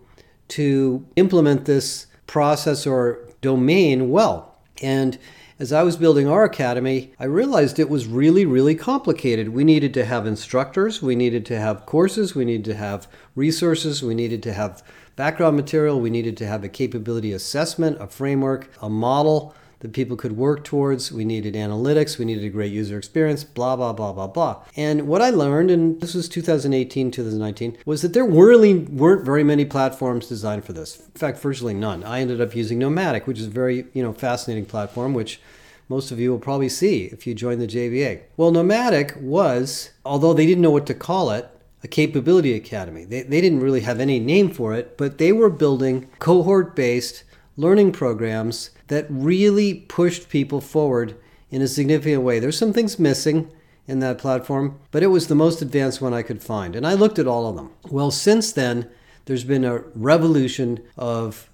to 0.49 1.05
implement 1.17 1.65
this 1.65 2.07
process 2.27 2.85
or 2.87 3.27
domain 3.41 4.09
well. 4.09 4.55
And 4.81 5.17
as 5.59 5.71
I 5.71 5.83
was 5.83 5.95
building 5.95 6.27
our 6.27 6.43
academy, 6.43 7.13
I 7.19 7.25
realized 7.25 7.77
it 7.77 7.89
was 7.89 8.07
really, 8.07 8.45
really 8.47 8.73
complicated. 8.73 9.49
We 9.49 9.63
needed 9.63 9.93
to 9.93 10.05
have 10.05 10.25
instructors, 10.25 11.03
we 11.03 11.15
needed 11.15 11.45
to 11.47 11.59
have 11.59 11.85
courses, 11.85 12.33
we 12.33 12.45
needed 12.45 12.65
to 12.65 12.75
have 12.75 13.07
resources, 13.35 14.01
we 14.01 14.15
needed 14.15 14.41
to 14.43 14.53
have 14.53 14.81
background 15.15 15.57
material, 15.57 15.99
we 15.99 16.09
needed 16.09 16.35
to 16.37 16.47
have 16.47 16.63
a 16.63 16.69
capability 16.69 17.31
assessment, 17.31 18.01
a 18.01 18.07
framework, 18.07 18.71
a 18.81 18.89
model 18.89 19.53
that 19.81 19.93
people 19.93 20.15
could 20.15 20.37
work 20.37 20.63
towards. 20.63 21.11
We 21.11 21.25
needed 21.25 21.53
analytics, 21.53 22.17
we 22.17 22.25
needed 22.25 22.43
a 22.45 22.49
great 22.49 22.71
user 22.71 22.97
experience, 22.97 23.43
blah, 23.43 23.75
blah, 23.75 23.93
blah, 23.93 24.13
blah, 24.13 24.27
blah. 24.27 24.63
And 24.75 25.07
what 25.07 25.21
I 25.21 25.29
learned, 25.29 25.69
and 25.69 25.99
this 25.99 26.13
was 26.13 26.29
2018, 26.29 27.11
2019, 27.11 27.77
was 27.85 28.01
that 28.01 28.13
there 28.13 28.25
really 28.25 28.75
weren't 28.75 29.25
very 29.25 29.43
many 29.43 29.65
platforms 29.65 30.27
designed 30.27 30.63
for 30.63 30.73
this. 30.73 30.99
In 30.99 31.19
fact, 31.19 31.39
virtually 31.39 31.73
none. 31.73 32.03
I 32.03 32.21
ended 32.21 32.39
up 32.39 32.55
using 32.55 32.79
Nomadic, 32.79 33.27
which 33.27 33.39
is 33.39 33.47
a 33.47 33.51
very, 33.51 33.85
you 33.93 34.03
know, 34.03 34.13
fascinating 34.13 34.65
platform, 34.65 35.13
which 35.13 35.41
most 35.89 36.11
of 36.11 36.19
you 36.19 36.31
will 36.31 36.39
probably 36.39 36.69
see 36.69 37.05
if 37.05 37.27
you 37.27 37.33
join 37.33 37.59
the 37.59 37.67
JBA. 37.67 38.21
Well, 38.37 38.51
Nomadic 38.51 39.13
was, 39.19 39.89
although 40.05 40.33
they 40.33 40.45
didn't 40.45 40.61
know 40.61 40.71
what 40.71 40.85
to 40.85 40.93
call 40.93 41.31
it, 41.31 41.49
a 41.83 41.87
capability 41.87 42.53
academy. 42.53 43.03
They, 43.03 43.23
they 43.23 43.41
didn't 43.41 43.59
really 43.59 43.81
have 43.81 43.99
any 43.99 44.19
name 44.19 44.51
for 44.51 44.73
it, 44.73 44.97
but 44.97 45.17
they 45.17 45.31
were 45.31 45.49
building 45.49 46.07
cohort 46.19 46.75
based 46.75 47.23
learning 47.57 47.91
programs 47.91 48.71
that 48.87 49.05
really 49.09 49.73
pushed 49.73 50.29
people 50.29 50.61
forward 50.61 51.15
in 51.49 51.61
a 51.61 51.67
significant 51.67 52.23
way. 52.23 52.39
There's 52.39 52.57
some 52.57 52.73
things 52.73 52.97
missing 52.97 53.51
in 53.87 53.99
that 53.99 54.17
platform, 54.17 54.79
but 54.91 55.03
it 55.03 55.07
was 55.07 55.27
the 55.27 55.35
most 55.35 55.61
advanced 55.61 56.01
one 56.01 56.13
I 56.13 56.21
could 56.21 56.41
find. 56.41 56.75
And 56.75 56.87
I 56.87 56.93
looked 56.93 57.19
at 57.19 57.27
all 57.27 57.47
of 57.47 57.55
them. 57.55 57.71
Well, 57.89 58.11
since 58.11 58.51
then, 58.51 58.89
there's 59.25 59.43
been 59.43 59.65
a 59.65 59.79
revolution 59.95 60.81
of 60.97 61.49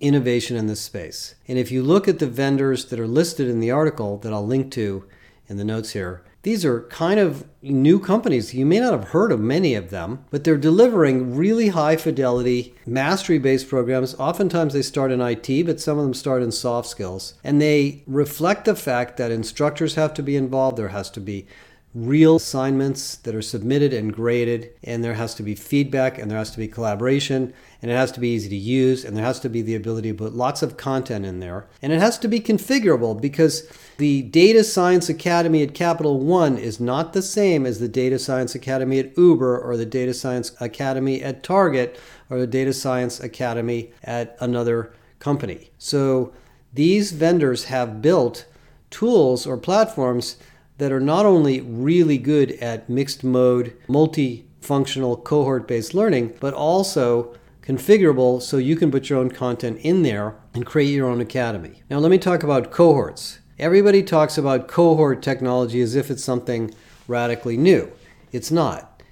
innovation 0.00 0.56
in 0.56 0.66
this 0.66 0.80
space. 0.80 1.34
And 1.46 1.58
if 1.58 1.70
you 1.70 1.82
look 1.82 2.08
at 2.08 2.18
the 2.18 2.26
vendors 2.26 2.86
that 2.86 2.98
are 2.98 3.06
listed 3.06 3.48
in 3.48 3.60
the 3.60 3.70
article 3.70 4.18
that 4.18 4.32
I'll 4.32 4.46
link 4.46 4.72
to 4.72 5.04
in 5.48 5.58
the 5.58 5.64
notes 5.64 5.90
here, 5.90 6.24
these 6.42 6.64
are 6.64 6.82
kind 6.82 7.20
of 7.20 7.44
new 7.62 8.00
companies. 8.00 8.52
You 8.52 8.66
may 8.66 8.80
not 8.80 8.92
have 8.92 9.08
heard 9.10 9.30
of 9.30 9.38
many 9.38 9.74
of 9.74 9.90
them, 9.90 10.24
but 10.30 10.42
they're 10.42 10.56
delivering 10.56 11.36
really 11.36 11.68
high 11.68 11.96
fidelity, 11.96 12.74
mastery 12.84 13.38
based 13.38 13.68
programs. 13.68 14.14
Oftentimes 14.16 14.74
they 14.74 14.82
start 14.82 15.12
in 15.12 15.20
IT, 15.20 15.64
but 15.66 15.80
some 15.80 15.98
of 15.98 16.04
them 16.04 16.14
start 16.14 16.42
in 16.42 16.50
soft 16.50 16.88
skills. 16.88 17.34
And 17.44 17.60
they 17.60 18.02
reflect 18.08 18.64
the 18.64 18.74
fact 18.74 19.16
that 19.18 19.30
instructors 19.30 19.94
have 19.94 20.14
to 20.14 20.22
be 20.22 20.34
involved, 20.34 20.76
there 20.76 20.88
has 20.88 21.10
to 21.10 21.20
be 21.20 21.46
real 21.94 22.36
assignments 22.36 23.16
that 23.16 23.34
are 23.34 23.42
submitted 23.42 23.92
and 23.92 24.14
graded, 24.14 24.70
and 24.82 25.04
there 25.04 25.14
has 25.14 25.34
to 25.34 25.42
be 25.42 25.54
feedback, 25.54 26.18
and 26.18 26.30
there 26.30 26.38
has 26.38 26.50
to 26.50 26.56
be 26.56 26.66
collaboration, 26.66 27.52
and 27.82 27.90
it 27.90 27.94
has 27.94 28.10
to 28.10 28.20
be 28.20 28.28
easy 28.28 28.48
to 28.48 28.56
use, 28.56 29.04
and 29.04 29.14
there 29.14 29.24
has 29.24 29.38
to 29.40 29.48
be 29.50 29.60
the 29.60 29.74
ability 29.74 30.10
to 30.10 30.16
put 30.16 30.32
lots 30.32 30.62
of 30.62 30.78
content 30.78 31.26
in 31.26 31.40
there, 31.40 31.66
and 31.82 31.92
it 31.92 32.00
has 32.00 32.18
to 32.18 32.28
be 32.28 32.40
configurable 32.40 33.20
because 33.20 33.68
the 33.98 34.22
Data 34.22 34.64
Science 34.64 35.10
Academy 35.10 35.62
at 35.62 35.74
Capital 35.74 36.18
One 36.18 36.56
is 36.56 36.80
not 36.80 37.12
the 37.12 37.20
same 37.20 37.66
as 37.66 37.78
the 37.78 37.88
Data 37.88 38.18
Science 38.18 38.54
Academy 38.54 38.98
at 38.98 39.16
Uber 39.18 39.60
or 39.60 39.76
the 39.76 39.84
Data 39.84 40.14
Science 40.14 40.56
Academy 40.60 41.22
at 41.22 41.42
Target 41.42 42.00
or 42.30 42.38
the 42.38 42.46
Data 42.46 42.72
Science 42.72 43.20
Academy 43.20 43.92
at 44.02 44.34
another 44.40 44.94
company. 45.18 45.70
So 45.76 46.32
these 46.72 47.12
vendors 47.12 47.64
have 47.64 48.00
built 48.00 48.46
tools 48.90 49.46
or 49.46 49.56
platforms 49.58 50.36
that 50.78 50.92
are 50.92 51.00
not 51.00 51.26
only 51.26 51.60
really 51.60 52.18
good 52.18 52.52
at 52.52 52.88
mixed 52.88 53.22
mode, 53.22 53.76
multifunctional 53.88 55.22
cohort 55.22 55.68
based 55.68 55.94
learning, 55.94 56.34
but 56.40 56.54
also 56.54 57.34
configurable 57.62 58.42
so 58.42 58.56
you 58.56 58.76
can 58.76 58.90
put 58.90 59.08
your 59.08 59.18
own 59.18 59.30
content 59.30 59.78
in 59.82 60.02
there 60.02 60.34
and 60.52 60.66
create 60.66 60.90
your 60.92 61.08
own 61.08 61.20
academy. 61.20 61.82
Now, 61.88 61.98
let 61.98 62.10
me 62.10 62.18
talk 62.18 62.42
about 62.42 62.70
cohorts. 62.70 63.38
Everybody 63.58 64.02
talks 64.02 64.36
about 64.36 64.66
cohort 64.66 65.22
technology 65.22 65.80
as 65.80 65.94
if 65.94 66.10
it's 66.10 66.24
something 66.24 66.74
radically 67.06 67.56
new. 67.56 67.92
It's 68.32 68.50
not. 68.50 69.02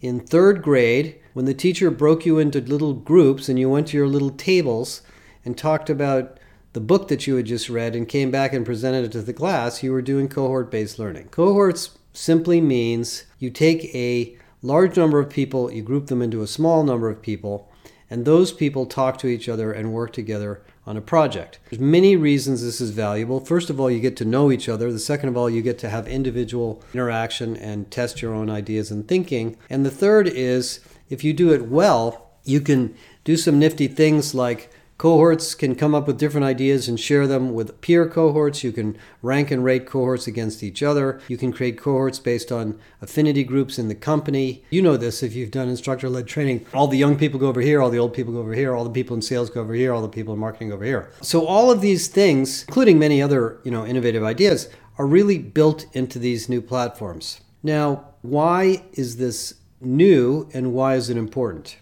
In 0.00 0.18
third 0.18 0.62
grade, 0.62 1.20
when 1.34 1.44
the 1.44 1.54
teacher 1.54 1.90
broke 1.90 2.26
you 2.26 2.38
into 2.38 2.60
little 2.60 2.94
groups 2.94 3.48
and 3.48 3.58
you 3.58 3.70
went 3.70 3.88
to 3.88 3.96
your 3.96 4.08
little 4.08 4.30
tables 4.30 5.02
and 5.44 5.56
talked 5.56 5.88
about 5.88 6.39
the 6.72 6.80
book 6.80 7.08
that 7.08 7.26
you 7.26 7.36
had 7.36 7.46
just 7.46 7.68
read 7.68 7.96
and 7.96 8.08
came 8.08 8.30
back 8.30 8.52
and 8.52 8.64
presented 8.64 9.04
it 9.04 9.12
to 9.12 9.22
the 9.22 9.32
class, 9.32 9.82
you 9.82 9.92
were 9.92 10.02
doing 10.02 10.28
cohort 10.28 10.70
based 10.70 10.98
learning. 10.98 11.28
Cohorts 11.28 11.98
simply 12.12 12.60
means 12.60 13.24
you 13.38 13.50
take 13.50 13.94
a 13.94 14.36
large 14.62 14.96
number 14.96 15.18
of 15.18 15.30
people, 15.30 15.72
you 15.72 15.82
group 15.82 16.06
them 16.06 16.22
into 16.22 16.42
a 16.42 16.46
small 16.46 16.82
number 16.84 17.08
of 17.08 17.22
people, 17.22 17.70
and 18.08 18.24
those 18.24 18.52
people 18.52 18.86
talk 18.86 19.18
to 19.18 19.28
each 19.28 19.48
other 19.48 19.72
and 19.72 19.92
work 19.92 20.12
together 20.12 20.62
on 20.86 20.96
a 20.96 21.00
project. 21.00 21.58
There's 21.68 21.80
many 21.80 22.16
reasons 22.16 22.62
this 22.62 22.80
is 22.80 22.90
valuable. 22.90 23.40
First 23.40 23.70
of 23.70 23.78
all, 23.78 23.90
you 23.90 24.00
get 24.00 24.16
to 24.16 24.24
know 24.24 24.50
each 24.50 24.68
other. 24.68 24.90
The 24.90 24.98
second 24.98 25.28
of 25.28 25.36
all, 25.36 25.48
you 25.48 25.62
get 25.62 25.78
to 25.80 25.88
have 25.88 26.08
individual 26.08 26.82
interaction 26.92 27.56
and 27.56 27.90
test 27.90 28.22
your 28.22 28.34
own 28.34 28.50
ideas 28.50 28.90
and 28.90 29.06
thinking. 29.06 29.56
And 29.68 29.86
the 29.86 29.90
third 29.90 30.26
is 30.26 30.80
if 31.08 31.22
you 31.22 31.32
do 31.32 31.52
it 31.52 31.68
well, 31.68 32.30
you 32.44 32.60
can 32.60 32.94
do 33.24 33.36
some 33.36 33.58
nifty 33.58 33.86
things 33.86 34.34
like 34.34 34.70
Cohorts 35.00 35.54
can 35.54 35.76
come 35.76 35.94
up 35.94 36.06
with 36.06 36.18
different 36.18 36.44
ideas 36.44 36.86
and 36.86 37.00
share 37.00 37.26
them 37.26 37.54
with 37.54 37.80
peer 37.80 38.06
cohorts. 38.06 38.62
You 38.62 38.70
can 38.70 38.98
rank 39.22 39.50
and 39.50 39.64
rate 39.64 39.86
cohorts 39.86 40.26
against 40.26 40.62
each 40.62 40.82
other. 40.82 41.22
You 41.26 41.38
can 41.38 41.54
create 41.54 41.78
cohorts 41.78 42.18
based 42.18 42.52
on 42.52 42.78
affinity 43.00 43.42
groups 43.42 43.78
in 43.78 43.88
the 43.88 43.94
company. 43.94 44.62
You 44.68 44.82
know 44.82 44.98
this 44.98 45.22
if 45.22 45.34
you've 45.34 45.52
done 45.52 45.70
instructor 45.70 46.10
led 46.10 46.26
training. 46.26 46.66
All 46.74 46.86
the 46.86 46.98
young 46.98 47.16
people 47.16 47.40
go 47.40 47.48
over 47.48 47.62
here, 47.62 47.80
all 47.80 47.88
the 47.88 47.98
old 47.98 48.12
people 48.12 48.34
go 48.34 48.40
over 48.40 48.52
here, 48.52 48.74
all 48.74 48.84
the 48.84 48.90
people 48.90 49.16
in 49.16 49.22
sales 49.22 49.48
go 49.48 49.62
over 49.62 49.72
here, 49.72 49.94
all 49.94 50.02
the 50.02 50.08
people 50.10 50.34
in 50.34 50.38
marketing 50.38 50.68
go 50.68 50.74
over 50.74 50.84
here. 50.84 51.10
So 51.22 51.46
all 51.46 51.70
of 51.70 51.80
these 51.80 52.08
things, 52.08 52.66
including 52.68 52.98
many 52.98 53.22
other, 53.22 53.58
you 53.64 53.70
know, 53.70 53.86
innovative 53.86 54.22
ideas, 54.22 54.68
are 54.98 55.06
really 55.06 55.38
built 55.38 55.86
into 55.94 56.18
these 56.18 56.50
new 56.50 56.60
platforms. 56.60 57.40
Now, 57.62 58.04
why 58.20 58.84
is 58.92 59.16
this 59.16 59.54
new 59.80 60.50
and 60.52 60.74
why 60.74 60.96
is 60.96 61.08
it 61.08 61.16
important? 61.16 61.78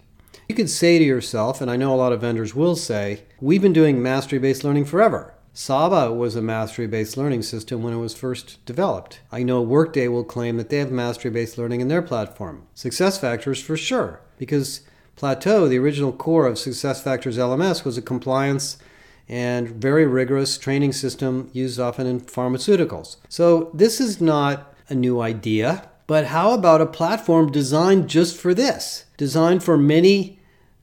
You 0.49 0.55
could 0.55 0.71
say 0.71 0.99
to 0.99 1.05
yourself, 1.05 1.61
and 1.61 1.71
I 1.71 1.77
know 1.77 1.95
a 1.95 1.97
lot 1.97 2.15
of 2.15 2.23
vendors 2.23 2.55
will 2.55 2.75
say, 2.75 3.25
we've 3.39 3.61
been 3.61 3.75
doing 3.75 4.03
mastery 4.03 4.39
based 4.39 4.65
learning 4.65 4.87
forever. 4.87 5.35
Saba 5.53 6.11
was 6.11 6.37
a 6.37 6.41
mastery 6.41 6.87
based 6.87 7.19
learning 7.19 7.43
system 7.43 7.83
when 7.83 7.93
it 7.93 7.99
was 7.99 8.15
first 8.15 8.65
developed. 8.65 9.21
I 9.31 9.43
know 9.43 9.61
Workday 9.61 10.09
will 10.09 10.25
claim 10.25 10.57
that 10.57 10.71
they 10.71 10.79
have 10.79 10.91
mastery 10.91 11.31
based 11.31 11.59
learning 11.59 11.83
in 11.83 11.89
their 11.89 12.01
platform. 12.01 12.67
SuccessFactors 12.75 13.63
for 13.63 13.77
sure, 13.77 14.21
because 14.39 14.81
Plateau, 15.17 15.69
the 15.69 15.79
original 15.79 16.13
core 16.13 16.47
of 16.47 16.55
SuccessFactors 16.55 17.37
LMS, 17.37 17.85
was 17.85 17.99
a 17.99 18.03
compliance 18.03 18.79
and 19.29 19.69
very 19.69 20.07
rigorous 20.07 20.57
training 20.57 20.95
system 20.95 21.51
used 21.53 21.79
often 21.79 22.07
in 22.07 22.23
pharmaceuticals. 22.23 23.17
So 23.29 23.71
this 23.75 24.01
is 24.01 24.19
not 24.19 24.75
a 24.89 24.95
new 24.95 25.21
idea, 25.21 25.91
but 26.07 26.29
how 26.29 26.53
about 26.53 26.81
a 26.81 26.87
platform 26.87 27.53
designed 27.53 28.09
just 28.09 28.41
for 28.41 28.55
this? 28.55 29.05
Designed 29.19 29.63
for 29.63 29.77
many 29.77 30.38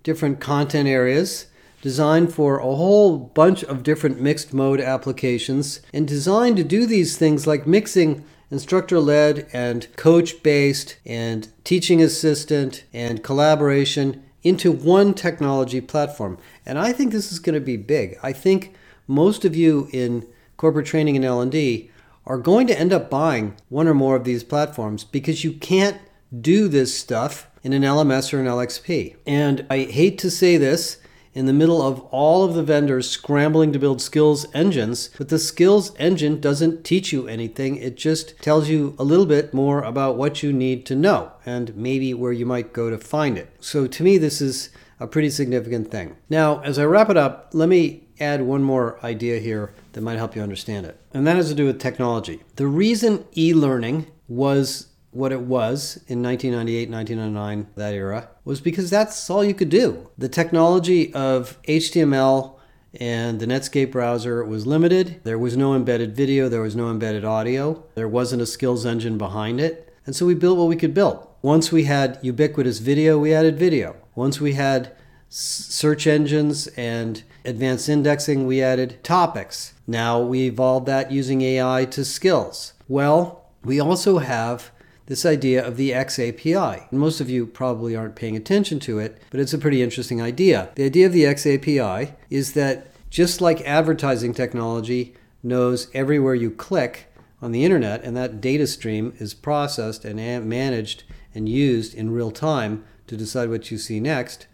different 0.05 0.39
content 0.39 0.87
areas, 0.87 1.47
designed 1.81 2.33
for 2.33 2.59
a 2.59 2.75
whole 2.75 3.17
bunch 3.17 3.63
of 3.63 3.83
different 3.83 4.21
mixed 4.21 4.53
mode 4.53 4.79
applications, 4.79 5.81
and 5.91 6.07
designed 6.07 6.55
to 6.55 6.63
do 6.63 6.85
these 6.85 7.17
things 7.17 7.45
like 7.45 7.67
mixing 7.67 8.23
instructor 8.49 8.99
led 8.99 9.49
and 9.51 9.87
coach 9.97 10.41
based 10.43 10.95
and 11.05 11.49
teaching 11.63 12.01
assistant 12.01 12.83
and 12.93 13.23
collaboration 13.23 14.23
into 14.43 14.71
one 14.71 15.13
technology 15.13 15.81
platform. 15.81 16.37
And 16.65 16.77
I 16.77 16.93
think 16.93 17.11
this 17.11 17.31
is 17.31 17.39
going 17.39 17.55
to 17.55 17.59
be 17.59 17.75
big. 17.75 18.17
I 18.21 18.31
think 18.31 18.75
most 19.07 19.43
of 19.43 19.55
you 19.55 19.89
in 19.91 20.27
corporate 20.55 20.85
training 20.85 21.15
and 21.15 21.25
L&D 21.25 21.89
are 22.27 22.37
going 22.37 22.67
to 22.67 22.79
end 22.79 22.93
up 22.93 23.09
buying 23.09 23.55
one 23.69 23.87
or 23.87 23.95
more 23.95 24.15
of 24.15 24.23
these 24.23 24.43
platforms 24.43 25.03
because 25.03 25.43
you 25.43 25.53
can't 25.53 25.97
do 26.41 26.67
this 26.67 26.97
stuff 26.97 27.49
in 27.65 27.73
an 27.73 27.81
LMS 27.81 28.31
or 28.31 28.39
an 28.39 28.45
LXP. 28.45 29.15
And 29.25 29.65
I 29.71 29.85
hate 29.85 30.19
to 30.19 30.29
say 30.29 30.55
this 30.55 30.99
in 31.33 31.47
the 31.47 31.51
middle 31.51 31.81
of 31.81 31.99
all 32.11 32.43
of 32.43 32.53
the 32.53 32.61
vendors 32.61 33.09
scrambling 33.09 33.73
to 33.73 33.79
build 33.79 33.99
skills 34.03 34.45
engines, 34.53 35.09
but 35.17 35.29
the 35.29 35.39
skills 35.39 35.91
engine 35.97 36.39
doesn't 36.39 36.83
teach 36.83 37.11
you 37.11 37.27
anything. 37.27 37.75
It 37.77 37.97
just 37.97 38.37
tells 38.39 38.69
you 38.69 38.95
a 38.99 39.03
little 39.03 39.25
bit 39.25 39.51
more 39.51 39.81
about 39.81 40.15
what 40.15 40.43
you 40.43 40.53
need 40.53 40.85
to 40.85 40.95
know 40.95 41.31
and 41.43 41.75
maybe 41.75 42.13
where 42.13 42.31
you 42.31 42.45
might 42.45 42.71
go 42.71 42.91
to 42.91 42.99
find 42.99 43.35
it. 43.35 43.49
So 43.59 43.87
to 43.87 44.03
me, 44.03 44.19
this 44.19 44.41
is 44.41 44.69
a 44.99 45.07
pretty 45.07 45.31
significant 45.31 45.89
thing. 45.89 46.17
Now, 46.29 46.61
as 46.61 46.77
I 46.77 46.85
wrap 46.85 47.09
it 47.09 47.17
up, 47.17 47.49
let 47.51 47.67
me 47.67 48.03
add 48.19 48.43
one 48.43 48.61
more 48.61 49.03
idea 49.03 49.39
here 49.39 49.73
that 49.93 50.01
might 50.01 50.17
help 50.17 50.35
you 50.35 50.43
understand 50.43 50.85
it. 50.85 51.01
And 51.15 51.25
that 51.25 51.35
has 51.35 51.49
to 51.49 51.55
do 51.55 51.65
with 51.65 51.81
technology. 51.81 52.43
The 52.57 52.67
reason 52.67 53.25
e 53.35 53.55
learning 53.55 54.05
was 54.27 54.89
what 55.15 55.31
it 55.31 55.41
was 55.41 56.03
in 56.07 56.21
1998, 56.21 56.89
1999, 56.89 57.67
that 57.75 57.93
era, 57.93 58.29
was 58.43 58.59
because 58.59 58.89
that's 58.89 59.29
all 59.29 59.43
you 59.43 59.53
could 59.53 59.69
do. 59.69 60.09
The 60.17 60.29
technology 60.29 61.13
of 61.13 61.61
HTML 61.63 62.55
and 62.99 63.39
the 63.39 63.45
Netscape 63.45 63.91
browser 63.91 64.43
was 64.43 64.67
limited. 64.67 65.21
There 65.23 65.39
was 65.39 65.55
no 65.55 65.73
embedded 65.73 66.15
video, 66.15 66.49
there 66.49 66.61
was 66.61 66.75
no 66.75 66.89
embedded 66.89 67.25
audio, 67.25 67.83
there 67.95 68.07
wasn't 68.07 68.41
a 68.41 68.45
skills 68.45 68.85
engine 68.85 69.17
behind 69.17 69.59
it. 69.59 69.93
And 70.05 70.15
so 70.15 70.25
we 70.25 70.35
built 70.35 70.57
what 70.57 70.67
we 70.67 70.75
could 70.75 70.93
build. 70.93 71.27
Once 71.41 71.71
we 71.71 71.85
had 71.85 72.19
ubiquitous 72.21 72.79
video, 72.79 73.17
we 73.17 73.33
added 73.33 73.57
video. 73.57 73.95
Once 74.15 74.39
we 74.39 74.53
had 74.53 74.91
search 75.29 76.07
engines 76.07 76.67
and 76.77 77.23
advanced 77.43 77.89
indexing, 77.89 78.45
we 78.45 78.61
added 78.61 79.03
topics. 79.03 79.73
Now 79.87 80.21
we 80.21 80.47
evolved 80.47 80.85
that 80.87 81.11
using 81.11 81.41
AI 81.41 81.85
to 81.85 82.05
skills. 82.05 82.73
Well, 82.87 83.45
we 83.63 83.79
also 83.79 84.19
have 84.19 84.71
this 85.07 85.25
idea 85.25 85.65
of 85.65 85.77
the 85.77 85.93
X 85.93 86.17
API. 86.19 86.87
Most 86.91 87.21
of 87.21 87.29
you 87.29 87.45
probably 87.45 87.95
aren't 87.95 88.15
paying 88.15 88.35
attention 88.35 88.79
to 88.81 88.99
it, 88.99 89.21
but 89.29 89.39
it's 89.39 89.53
a 89.53 89.57
pretty 89.57 89.81
interesting 89.81 90.21
idea. 90.21 90.69
The 90.75 90.85
idea 90.85 91.05
of 91.05 91.13
the 91.13 91.25
X 91.25 91.45
API 91.45 92.13
is 92.29 92.53
that 92.53 92.87
just 93.09 93.41
like 93.41 93.61
advertising 93.61 94.33
technology 94.33 95.15
knows 95.43 95.89
everywhere 95.93 96.35
you 96.35 96.51
click 96.51 97.11
on 97.41 97.51
the 97.51 97.63
internet, 97.63 98.03
and 98.03 98.17
that 98.17 98.41
data 98.41 98.65
stream 98.65 99.13
is 99.19 99.33
processed 99.33 100.05
and 100.05 100.17
managed 100.49 101.03
and 101.33 101.47
used 101.47 101.93
in 101.93 102.11
real 102.11 102.31
time 102.31 102.83
to 103.07 103.15
decide 103.15 103.49
what 103.49 103.69
you 103.69 103.77
see 103.77 103.99
next, 103.99 104.47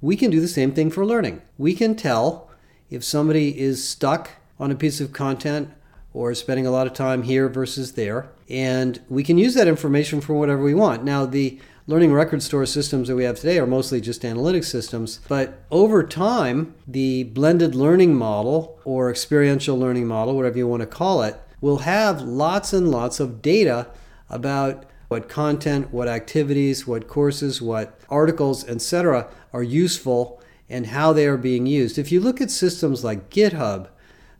we 0.00 0.16
can 0.16 0.30
do 0.30 0.40
the 0.40 0.48
same 0.48 0.72
thing 0.72 0.90
for 0.90 1.06
learning. 1.06 1.40
We 1.56 1.74
can 1.74 1.94
tell 1.94 2.50
if 2.90 3.04
somebody 3.04 3.58
is 3.60 3.88
stuck 3.88 4.30
on 4.58 4.70
a 4.70 4.74
piece 4.74 5.00
of 5.00 5.12
content 5.12 5.70
or 6.12 6.34
spending 6.34 6.66
a 6.66 6.70
lot 6.70 6.86
of 6.86 6.92
time 6.92 7.22
here 7.22 7.48
versus 7.48 7.92
there. 7.92 8.30
And 8.52 9.00
we 9.08 9.24
can 9.24 9.38
use 9.38 9.54
that 9.54 9.66
information 9.66 10.20
for 10.20 10.34
whatever 10.34 10.62
we 10.62 10.74
want. 10.74 11.04
Now, 11.04 11.24
the 11.24 11.58
learning 11.86 12.12
record 12.12 12.42
store 12.42 12.66
systems 12.66 13.08
that 13.08 13.16
we 13.16 13.24
have 13.24 13.36
today 13.40 13.58
are 13.58 13.66
mostly 13.66 13.98
just 13.98 14.26
analytic 14.26 14.62
systems, 14.64 15.20
but 15.26 15.64
over 15.70 16.02
time, 16.02 16.74
the 16.86 17.24
blended 17.24 17.74
learning 17.74 18.14
model 18.14 18.78
or 18.84 19.10
experiential 19.10 19.78
learning 19.78 20.06
model, 20.06 20.36
whatever 20.36 20.58
you 20.58 20.68
want 20.68 20.82
to 20.82 20.86
call 20.86 21.22
it, 21.22 21.40
will 21.62 21.78
have 21.78 22.20
lots 22.20 22.74
and 22.74 22.90
lots 22.90 23.18
of 23.20 23.40
data 23.40 23.88
about 24.28 24.84
what 25.08 25.30
content, 25.30 25.90
what 25.90 26.06
activities, 26.06 26.86
what 26.86 27.08
courses, 27.08 27.62
what 27.62 27.98
articles, 28.10 28.68
etc., 28.68 29.28
are 29.54 29.62
useful 29.62 30.42
and 30.68 30.88
how 30.88 31.12
they 31.12 31.26
are 31.26 31.38
being 31.38 31.66
used. 31.66 31.98
If 31.98 32.12
you 32.12 32.20
look 32.20 32.40
at 32.40 32.50
systems 32.50 33.02
like 33.02 33.30
GitHub, 33.30 33.88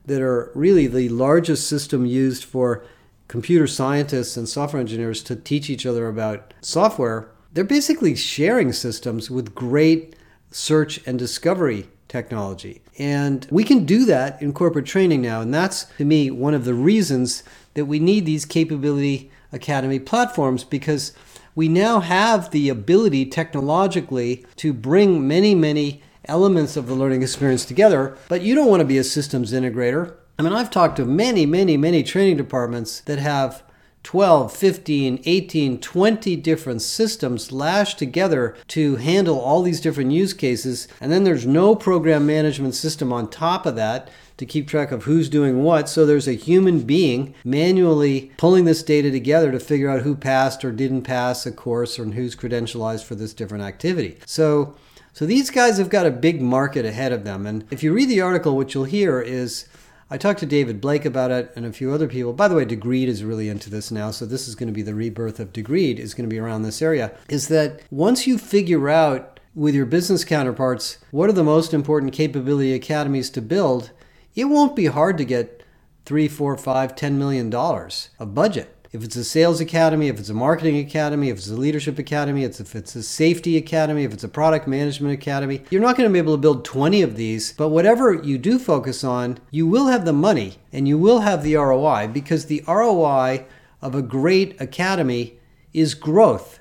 that 0.04 0.20
are 0.20 0.50
really 0.54 0.86
the 0.86 1.08
largest 1.08 1.68
system 1.68 2.04
used 2.04 2.44
for 2.44 2.84
computer 3.28 3.66
scientists 3.66 4.36
and 4.36 4.48
software 4.48 4.80
engineers 4.80 5.22
to 5.24 5.36
teach 5.36 5.70
each 5.70 5.86
other 5.86 6.08
about 6.08 6.54
software, 6.60 7.30
they're 7.52 7.64
basically 7.64 8.14
sharing 8.14 8.72
systems 8.72 9.30
with 9.30 9.54
great 9.54 10.16
search 10.50 11.06
and 11.06 11.18
discovery 11.18 11.88
technology. 12.08 12.82
And 12.98 13.46
we 13.50 13.64
can 13.64 13.84
do 13.86 14.04
that 14.04 14.40
in 14.42 14.52
corporate 14.52 14.86
training 14.86 15.22
now. 15.22 15.40
And 15.40 15.52
that's, 15.52 15.84
to 15.96 16.04
me, 16.04 16.30
one 16.30 16.54
of 16.54 16.64
the 16.64 16.74
reasons 16.74 17.42
that 17.74 17.86
we 17.86 17.98
need 17.98 18.26
these 18.26 18.44
capability 18.44 19.30
Academy 19.52 19.98
platforms 19.98 20.64
because 20.64 21.12
we 21.54 21.68
now 21.68 22.00
have 22.00 22.50
the 22.50 22.68
ability 22.68 23.26
technologically 23.26 24.44
to 24.56 24.72
bring 24.72 25.28
many, 25.28 25.54
many 25.54 26.02
elements 26.26 26.76
of 26.76 26.86
the 26.86 26.94
learning 26.94 27.22
experience 27.22 27.64
together, 27.64 28.16
but 28.28 28.42
you 28.42 28.54
don't 28.54 28.68
want 28.68 28.80
to 28.80 28.86
be 28.86 28.98
a 28.98 29.04
systems 29.04 29.52
integrator. 29.52 30.14
I 30.38 30.42
mean, 30.42 30.52
I've 30.52 30.70
talked 30.70 30.96
to 30.96 31.04
many, 31.04 31.46
many, 31.46 31.76
many 31.76 32.02
training 32.02 32.36
departments 32.36 33.00
that 33.00 33.18
have 33.18 33.62
12, 34.02 34.52
15, 34.52 35.22
18, 35.24 35.78
20 35.78 36.36
different 36.36 36.82
systems 36.82 37.52
lashed 37.52 37.98
together 37.98 38.56
to 38.68 38.96
handle 38.96 39.38
all 39.38 39.62
these 39.62 39.80
different 39.80 40.10
use 40.10 40.32
cases. 40.32 40.88
And 41.00 41.12
then 41.12 41.24
there's 41.24 41.46
no 41.46 41.76
program 41.76 42.26
management 42.26 42.74
system 42.74 43.12
on 43.12 43.30
top 43.30 43.64
of 43.64 43.76
that 43.76 44.10
to 44.38 44.46
keep 44.46 44.66
track 44.66 44.90
of 44.90 45.04
who's 45.04 45.28
doing 45.28 45.62
what. 45.62 45.88
So 45.88 46.04
there's 46.04 46.26
a 46.26 46.32
human 46.32 46.80
being 46.80 47.34
manually 47.44 48.32
pulling 48.38 48.64
this 48.64 48.82
data 48.82 49.10
together 49.10 49.52
to 49.52 49.60
figure 49.60 49.88
out 49.88 50.02
who 50.02 50.16
passed 50.16 50.64
or 50.64 50.72
didn't 50.72 51.02
pass 51.02 51.46
a 51.46 51.52
course 51.52 51.98
and 51.98 52.14
who's 52.14 52.34
credentialized 52.34 53.04
for 53.04 53.14
this 53.14 53.34
different 53.34 53.62
activity. 53.62 54.18
So 54.26 54.74
so 55.14 55.26
these 55.26 55.50
guys 55.50 55.76
have 55.76 55.90
got 55.90 56.06
a 56.06 56.10
big 56.10 56.40
market 56.40 56.86
ahead 56.86 57.12
of 57.12 57.24
them. 57.24 57.46
And 57.46 57.66
if 57.70 57.82
you 57.82 57.92
read 57.92 58.08
the 58.08 58.22
article, 58.22 58.56
what 58.56 58.72
you'll 58.72 58.84
hear 58.84 59.20
is 59.20 59.66
I 60.12 60.18
talked 60.18 60.40
to 60.40 60.46
David 60.46 60.78
Blake 60.78 61.06
about 61.06 61.30
it 61.30 61.50
and 61.56 61.64
a 61.64 61.72
few 61.72 61.90
other 61.90 62.06
people. 62.06 62.34
By 62.34 62.46
the 62.46 62.54
way, 62.54 62.66
Degreed 62.66 63.06
is 63.06 63.24
really 63.24 63.48
into 63.48 63.70
this 63.70 63.90
now, 63.90 64.10
so 64.10 64.26
this 64.26 64.46
is 64.46 64.54
going 64.54 64.66
to 64.66 64.72
be 64.74 64.82
the 64.82 64.94
rebirth 64.94 65.40
of 65.40 65.54
Degreed, 65.54 65.98
is 65.98 66.12
going 66.12 66.28
to 66.28 66.34
be 66.34 66.38
around 66.38 66.64
this 66.64 66.82
area. 66.82 67.12
Is 67.30 67.48
that 67.48 67.80
once 67.90 68.26
you 68.26 68.36
figure 68.36 68.90
out 68.90 69.40
with 69.54 69.74
your 69.74 69.86
business 69.86 70.22
counterparts 70.22 70.98
what 71.12 71.30
are 71.30 71.32
the 71.32 71.42
most 71.42 71.72
important 71.72 72.12
capability 72.12 72.74
academies 72.74 73.30
to 73.30 73.40
build, 73.40 73.92
it 74.34 74.44
won't 74.44 74.76
be 74.76 74.84
hard 74.84 75.16
to 75.16 75.24
get 75.24 75.62
three, 76.04 76.28
four, 76.28 76.58
five, 76.58 76.94
ten 76.94 77.18
million 77.18 77.48
dollars 77.48 78.10
of 78.18 78.34
budget 78.34 78.81
if 78.92 79.02
it's 79.02 79.16
a 79.16 79.24
sales 79.24 79.58
academy, 79.58 80.08
if 80.08 80.18
it's 80.20 80.28
a 80.28 80.34
marketing 80.34 80.76
academy, 80.78 81.30
if 81.30 81.38
it's 81.38 81.48
a 81.48 81.56
leadership 81.56 81.98
academy, 81.98 82.44
it's 82.44 82.60
if 82.60 82.76
it's 82.76 82.94
a 82.94 83.02
safety 83.02 83.56
academy, 83.56 84.04
if 84.04 84.12
it's 84.12 84.24
a 84.24 84.28
product 84.28 84.68
management 84.68 85.14
academy, 85.14 85.62
you're 85.70 85.80
not 85.80 85.96
going 85.96 86.06
to 86.06 86.12
be 86.12 86.18
able 86.18 86.34
to 86.34 86.40
build 86.40 86.62
20 86.62 87.00
of 87.00 87.16
these. 87.16 87.54
But 87.54 87.70
whatever 87.70 88.12
you 88.12 88.36
do 88.36 88.58
focus 88.58 89.02
on, 89.02 89.38
you 89.50 89.66
will 89.66 89.86
have 89.86 90.04
the 90.04 90.12
money 90.12 90.58
and 90.74 90.86
you 90.86 90.98
will 90.98 91.20
have 91.20 91.42
the 91.42 91.56
ROI 91.56 92.08
because 92.08 92.46
the 92.46 92.62
ROI 92.68 93.46
of 93.80 93.94
a 93.94 94.02
great 94.02 94.60
academy 94.60 95.38
is 95.72 95.94
growth. 95.94 96.60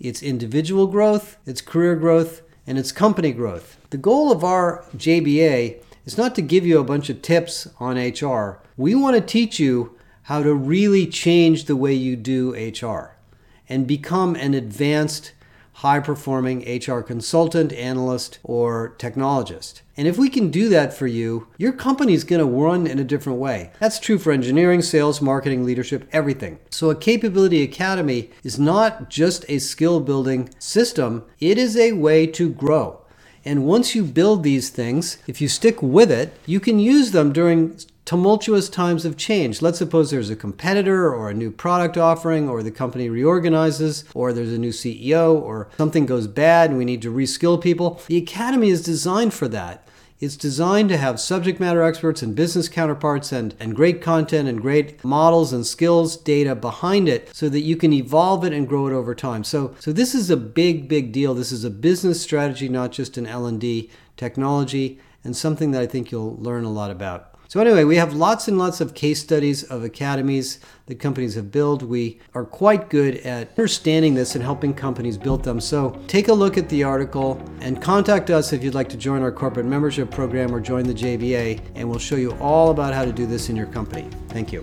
It's 0.00 0.22
individual 0.22 0.88
growth, 0.88 1.36
it's 1.46 1.60
career 1.60 1.94
growth, 1.94 2.42
and 2.66 2.76
it's 2.76 2.90
company 2.90 3.30
growth. 3.30 3.78
The 3.90 3.96
goal 3.98 4.32
of 4.32 4.42
our 4.42 4.84
JBA 4.96 5.80
is 6.04 6.18
not 6.18 6.34
to 6.34 6.42
give 6.42 6.66
you 6.66 6.80
a 6.80 6.84
bunch 6.84 7.08
of 7.08 7.22
tips 7.22 7.68
on 7.78 7.96
HR. 7.96 8.60
We 8.76 8.96
want 8.96 9.14
to 9.14 9.22
teach 9.22 9.60
you 9.60 9.97
how 10.28 10.42
to 10.42 10.52
really 10.52 11.06
change 11.06 11.64
the 11.64 11.74
way 11.74 11.94
you 11.94 12.14
do 12.14 12.52
HR 12.54 13.16
and 13.66 13.86
become 13.86 14.36
an 14.36 14.52
advanced, 14.52 15.32
high 15.72 15.98
performing 15.98 16.60
HR 16.68 17.00
consultant, 17.00 17.72
analyst, 17.72 18.38
or 18.42 18.94
technologist. 18.98 19.80
And 19.96 20.06
if 20.06 20.18
we 20.18 20.28
can 20.28 20.50
do 20.50 20.68
that 20.68 20.92
for 20.92 21.06
you, 21.06 21.48
your 21.56 21.72
company 21.72 22.12
is 22.12 22.24
going 22.24 22.40
to 22.40 22.44
run 22.44 22.86
in 22.86 22.98
a 22.98 23.04
different 23.04 23.38
way. 23.38 23.72
That's 23.80 23.98
true 23.98 24.18
for 24.18 24.30
engineering, 24.30 24.82
sales, 24.82 25.22
marketing, 25.22 25.64
leadership, 25.64 26.06
everything. 26.12 26.58
So, 26.68 26.90
a 26.90 26.94
Capability 26.94 27.62
Academy 27.62 28.28
is 28.44 28.58
not 28.58 29.08
just 29.08 29.46
a 29.48 29.58
skill 29.60 29.98
building 29.98 30.50
system, 30.58 31.24
it 31.40 31.56
is 31.56 31.74
a 31.74 31.92
way 31.92 32.26
to 32.26 32.50
grow. 32.50 33.00
And 33.46 33.64
once 33.64 33.94
you 33.94 34.04
build 34.04 34.42
these 34.42 34.68
things, 34.68 35.16
if 35.26 35.40
you 35.40 35.48
stick 35.48 35.80
with 35.80 36.10
it, 36.10 36.34
you 36.44 36.60
can 36.60 36.78
use 36.78 37.12
them 37.12 37.32
during 37.32 37.78
tumultuous 38.08 38.70
times 38.70 39.04
of 39.04 39.18
change. 39.18 39.60
Let's 39.60 39.76
suppose 39.76 40.10
there's 40.10 40.30
a 40.30 40.34
competitor 40.34 41.14
or 41.14 41.28
a 41.28 41.34
new 41.34 41.50
product 41.50 41.98
offering, 41.98 42.48
or 42.48 42.62
the 42.62 42.70
company 42.70 43.10
reorganizes, 43.10 44.04
or 44.14 44.32
there's 44.32 44.54
a 44.54 44.56
new 44.56 44.70
CEO, 44.70 45.38
or 45.38 45.68
something 45.76 46.06
goes 46.06 46.26
bad 46.26 46.70
and 46.70 46.78
we 46.78 46.86
need 46.86 47.02
to 47.02 47.12
reskill 47.12 47.60
people. 47.60 48.00
The 48.06 48.16
Academy 48.16 48.70
is 48.70 48.82
designed 48.82 49.34
for 49.34 49.46
that. 49.48 49.86
It's 50.20 50.38
designed 50.38 50.88
to 50.88 50.96
have 50.96 51.20
subject 51.20 51.60
matter 51.60 51.82
experts 51.82 52.22
and 52.22 52.34
business 52.34 52.66
counterparts 52.66 53.30
and, 53.30 53.54
and 53.60 53.76
great 53.76 54.00
content 54.00 54.48
and 54.48 54.58
great 54.58 55.04
models 55.04 55.52
and 55.52 55.66
skills 55.66 56.16
data 56.16 56.54
behind 56.54 57.10
it 57.10 57.36
so 57.36 57.50
that 57.50 57.60
you 57.60 57.76
can 57.76 57.92
evolve 57.92 58.42
it 58.42 58.54
and 58.54 58.66
grow 58.66 58.86
it 58.86 58.94
over 58.94 59.14
time. 59.14 59.44
So, 59.44 59.74
so 59.80 59.92
this 59.92 60.14
is 60.14 60.30
a 60.30 60.36
big, 60.38 60.88
big 60.88 61.12
deal. 61.12 61.34
This 61.34 61.52
is 61.52 61.62
a 61.62 61.68
business 61.68 62.22
strategy, 62.22 62.70
not 62.70 62.90
just 62.90 63.18
an 63.18 63.26
L&D 63.26 63.90
technology, 64.16 64.98
and 65.22 65.36
something 65.36 65.72
that 65.72 65.82
I 65.82 65.86
think 65.86 66.10
you'll 66.10 66.38
learn 66.38 66.64
a 66.64 66.72
lot 66.72 66.90
about. 66.90 67.34
So, 67.48 67.60
anyway, 67.60 67.84
we 67.84 67.96
have 67.96 68.12
lots 68.12 68.46
and 68.46 68.58
lots 68.58 68.82
of 68.82 68.92
case 68.92 69.20
studies 69.20 69.62
of 69.62 69.82
academies 69.82 70.60
that 70.84 70.96
companies 70.96 71.34
have 71.34 71.50
built. 71.50 71.82
We 71.82 72.20
are 72.34 72.44
quite 72.44 72.90
good 72.90 73.16
at 73.18 73.48
understanding 73.56 74.14
this 74.14 74.34
and 74.34 74.44
helping 74.44 74.74
companies 74.74 75.16
build 75.16 75.44
them. 75.44 75.58
So, 75.58 75.98
take 76.08 76.28
a 76.28 76.34
look 76.34 76.58
at 76.58 76.68
the 76.68 76.84
article 76.84 77.42
and 77.62 77.80
contact 77.80 78.28
us 78.28 78.52
if 78.52 78.62
you'd 78.62 78.74
like 78.74 78.90
to 78.90 78.98
join 78.98 79.22
our 79.22 79.32
corporate 79.32 79.64
membership 79.64 80.10
program 80.10 80.54
or 80.54 80.60
join 80.60 80.84
the 80.84 80.92
JBA, 80.92 81.62
and 81.74 81.88
we'll 81.88 81.98
show 81.98 82.16
you 82.16 82.32
all 82.32 82.70
about 82.70 82.92
how 82.92 83.06
to 83.06 83.12
do 83.12 83.24
this 83.24 83.48
in 83.48 83.56
your 83.56 83.66
company. 83.68 84.10
Thank 84.28 84.52
you. 84.52 84.62